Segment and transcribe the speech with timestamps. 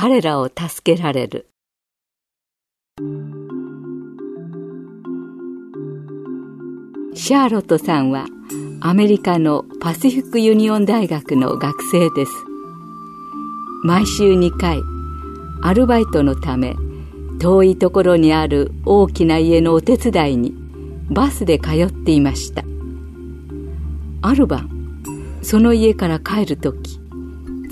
[0.00, 1.50] 彼らを助けられる。
[7.14, 8.26] シャーロットさんは
[8.80, 12.32] アメリカのパシフィックユニオン大学の学生です。
[13.82, 14.80] 毎週2回
[15.64, 16.76] アルバイトのため
[17.40, 20.54] 遠いところにある大きな家のお手伝いに
[21.10, 22.62] バスで通っていました。
[24.22, 24.70] ある晩
[25.42, 27.00] その家から帰る時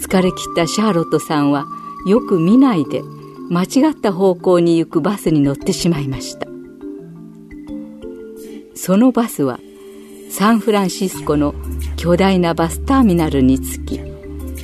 [0.01, 1.67] 疲れ切ったシャーロットさんは
[2.07, 3.03] よく見ないで
[3.51, 6.47] 間違った方向に行くバスに乗ってしまいました。
[8.75, 9.59] そのバスは
[10.31, 11.55] サンフランシスコの
[11.97, 14.01] 巨大なバスターミナルに着き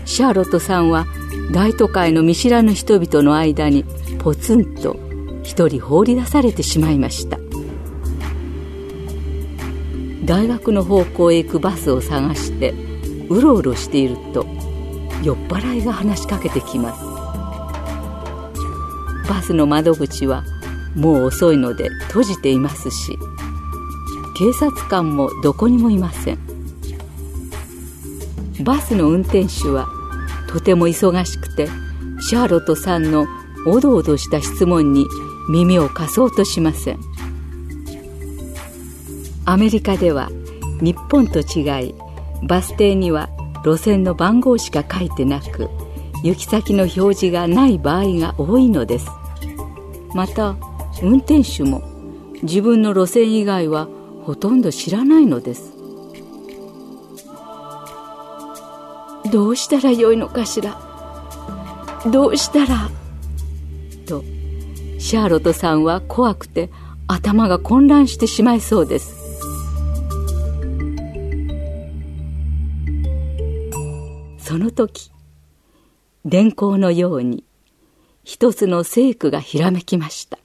[0.04, 1.06] シャーロットさんは
[1.50, 3.84] 大都会の見知らぬ人々の間に
[4.20, 4.96] ポツンと
[5.42, 7.38] 一人放り出されてしまいました。
[10.24, 12.72] 大学の方向へ行くバスを探して
[13.28, 14.46] うろうろしていると
[15.24, 17.21] 酔っ払いが話しかけてきます。
[19.28, 20.44] バスの窓口は
[20.94, 23.18] もう遅いので閉じていますし
[24.36, 26.38] 警察官もどこにもいません。
[28.64, 29.88] バスの運転手は
[30.48, 31.68] とても忙しくて
[32.20, 33.26] シャーロットさんの
[33.66, 35.06] おどおどした質問に
[35.50, 37.00] 耳を貸そうとしません。
[39.44, 40.28] アメリカでは
[40.80, 41.94] 日本と違い
[42.46, 43.28] バス停には
[43.64, 45.68] 路線の番号しか書いてなく
[46.22, 49.08] 行き先の表示がない場合が多いのです。
[50.14, 50.56] また
[51.02, 51.82] 運転手も
[52.42, 53.88] 自分の路線以外は
[54.24, 55.72] ほとんど知らないのです。
[59.32, 60.78] どうしたらよいのかしら？
[62.10, 62.90] どうしたら？
[64.06, 64.22] と
[64.98, 66.70] シャーロットさんは怖くて
[67.08, 69.16] 頭が混乱してしまいそうです。
[74.38, 75.10] その時
[76.24, 77.44] 電光のように
[78.22, 80.38] 一つの聖句がひらめきました。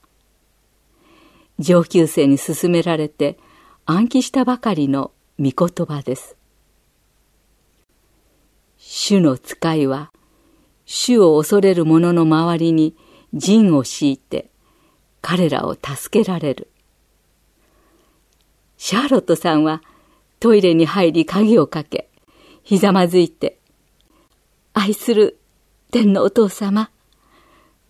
[1.60, 3.38] 上級生に勧められて
[3.86, 6.36] 暗記したばかりの御言葉です。
[8.76, 10.12] 主の使いは
[10.84, 12.96] 主を恐れる者の周りに
[13.34, 14.50] 陣を敷いて
[15.20, 16.68] 彼らを助けられる。
[18.78, 19.82] シャーロットさんは
[20.40, 22.08] トイレに入り鍵をかけ
[22.62, 23.58] ひざまずいて
[24.74, 25.37] 「愛する
[25.90, 26.90] 天のお父様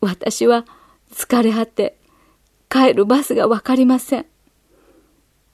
[0.01, 0.65] 私は
[1.13, 1.97] 疲れ果て
[2.69, 4.27] 帰るバスがわかりません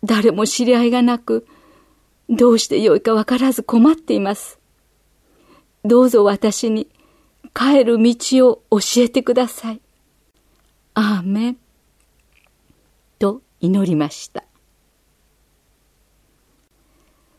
[0.05, 1.47] 誰も知り合いがなく
[2.29, 4.59] どうしてよいかわからず困っています
[5.85, 6.89] どうぞ私に
[7.55, 9.81] 帰る道を教えてください。
[10.95, 11.57] アーメン。
[13.19, 14.45] と祈りました。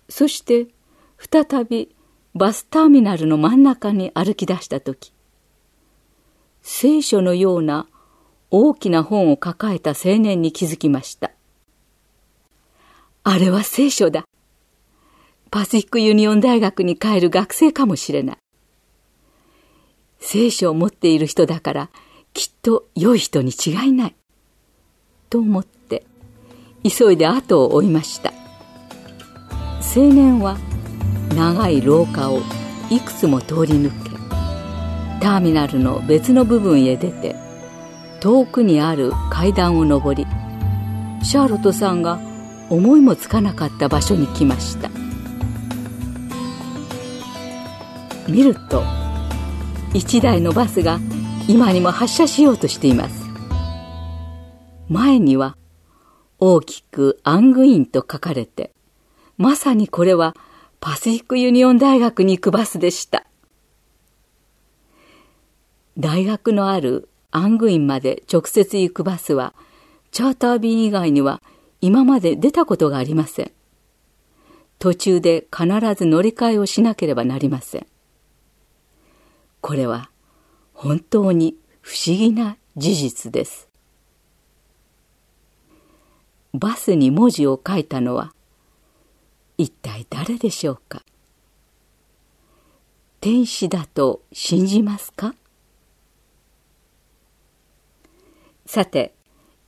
[0.08, 0.68] そして
[1.20, 1.94] 再び
[2.36, 5.14] バスターミナルの真ん中に歩き出した時
[6.62, 7.88] 聖書のような
[8.52, 11.32] 大きな本を抱えた青年に気づきました
[13.24, 14.26] あれは聖書だ
[15.56, 18.38] パシフィックユニオン大学に帰る学生かもしれない。
[20.20, 21.90] 聖書を持っている人だから
[22.34, 24.16] きっと良い人に違いない。
[25.30, 26.06] と思って
[26.84, 28.34] 急いで後を追いました。
[29.96, 30.58] 青年は
[31.34, 32.42] 長い廊下を
[32.90, 34.10] いくつも通り抜け
[35.22, 37.36] ターミナルの別の部分へ出て
[38.20, 40.28] 遠くにある階段を上り
[41.24, 42.20] シャーロットさんが
[42.70, 44.90] 思いもつかなかった場所に来ました。
[48.28, 48.84] 見ると
[49.94, 51.00] 一台のバスが
[51.48, 53.26] 今にも発車しようとしています。
[54.90, 55.58] 前には
[56.40, 58.72] 大きくアングインと書かれて
[59.38, 60.36] まさにこれは
[60.80, 63.26] パシフィックユニオン大学に行くバスでした。
[65.98, 69.54] 大学のあるアングインまで直接行くバスは
[70.12, 71.42] チャーター便以外には
[71.82, 73.52] 今まで出たことがありません。
[74.80, 77.88] 途中で必ず乗り換えをしなければなりません。
[79.62, 80.10] これは
[80.74, 83.70] 本当に不思議な事実です。
[86.54, 88.34] バスに文字を書いたのは
[89.58, 91.02] 一体誰でしょうか？
[93.22, 95.34] 天使だと信じますか？
[98.66, 99.14] さて、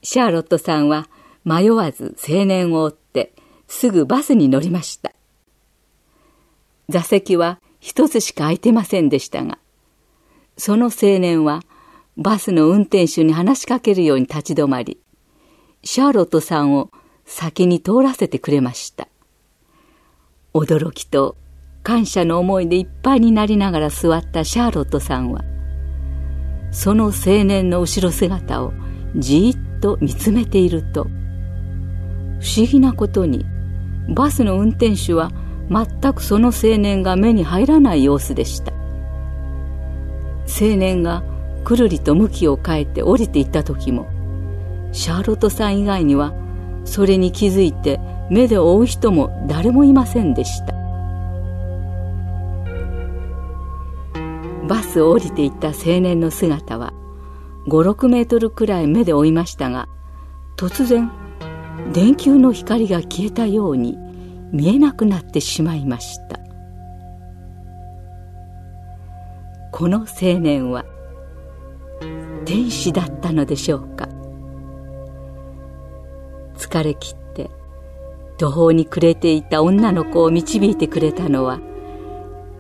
[0.01, 1.07] シャーロットさんは
[1.45, 3.33] 迷わず青年を追って
[3.67, 5.13] すぐバスに乗りました。
[6.89, 9.57] 座席は一つしか空いてませんでしたが、
[10.57, 11.61] その青年は
[12.17, 14.99] バスの運転手に話しかけるように立ち止まり、
[15.83, 16.91] シャーロットさんを
[17.25, 19.07] 先に通らせてくれました。
[20.57, 21.35] 驚きと
[21.83, 25.43] 感謝の思いでいっぱいになりながら座ったシャーロットさんは、
[26.71, 28.73] その青年の後ろ姿を
[29.15, 31.05] じっと見つめていると、
[32.39, 33.45] 不思議なことに、
[34.09, 35.31] バスの運転手は
[35.69, 38.73] 全くその青年が目に入らない様子でした。
[40.47, 41.23] 青年が
[41.63, 44.07] くるりと向きを変えて降りていった時も、
[44.91, 46.33] シャーロットさん以外には、
[46.85, 50.73] それに気づいて目で追う人も誰もいませんでした。
[54.67, 56.91] バスを降りていった青年の姿は、
[57.67, 59.87] 5、6メートルくらい目で追いましたが、
[60.57, 61.11] 突然、
[61.93, 63.97] 電球の光が消えたように
[64.51, 66.39] 見えなくなってしまいました。
[69.71, 70.85] この青年は
[72.45, 74.09] 天使だったのでしょうか
[76.57, 77.51] 疲れ切って
[78.37, 81.59] 途方に暮れていた女の子を導いてくれたのは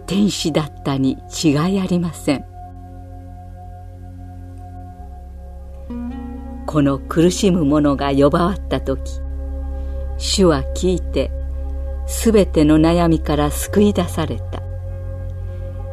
[0.07, 2.45] 天使だったに違いありません。
[6.65, 8.99] この苦しむ者が呼ばわった時
[10.17, 11.31] 主は聞いて
[12.07, 14.61] すべての悩みから救い出された。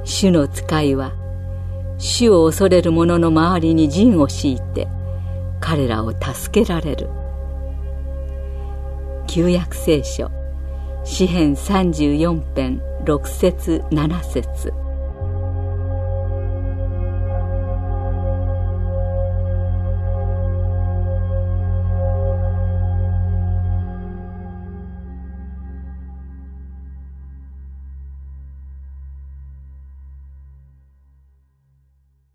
[0.05, 1.13] 主の使いは
[1.99, 4.89] 主を恐れる者の周りに陣を敷いて
[5.61, 7.24] 彼らを助けられる。
[9.35, 10.31] 旧約聖書。
[11.05, 14.84] 詩編34編6節7節。